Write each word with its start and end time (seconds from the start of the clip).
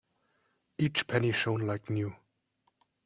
Each 0.79 1.05
penny 1.05 1.31
shone 1.31 1.67
like 1.67 1.91
new. 1.91 2.15